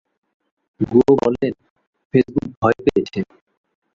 গুয়ো 0.79 1.13
বলেন, 1.21 1.53
ফেসবুক 2.13 2.47
ভয় 2.59 2.77
পেয়েছে। 2.85 3.19